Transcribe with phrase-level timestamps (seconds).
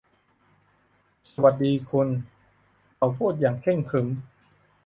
[1.31, 2.07] สวัสดีคุณ
[2.95, 4.07] เขาพูดอย่างเคร่งขรึม